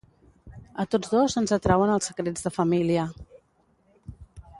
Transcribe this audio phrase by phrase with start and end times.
[0.83, 3.05] A tots dos ens atrauen els secrets de família.